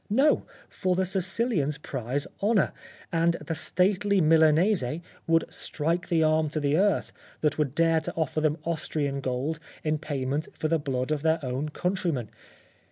No; 0.09 0.47
for 0.67 0.95
the 0.95 1.05
Sicilians 1.05 1.77
prize 1.77 2.25
honour, 2.41 2.71
and 3.11 3.33
the 3.35 3.53
stately 3.53 4.19
Milanese 4.19 4.83
would 5.27 5.45
strike 5.53 6.07
the 6.09 6.23
arm 6.23 6.49
to 6.49 6.59
the 6.59 6.75
earth 6.75 7.13
that 7.41 7.59
would 7.59 7.75
dare 7.75 8.01
to 8.01 8.13
offer 8.15 8.41
them 8.41 8.57
Austrian 8.63 9.19
gold 9.21 9.59
in 9.83 9.99
pay 9.99 10.25
ment 10.25 10.47
for 10.57 10.67
the 10.69 10.79
blood 10.79 11.11
of 11.11 11.21
their 11.21 11.37
own 11.45 11.69
countrymen. 11.69 12.29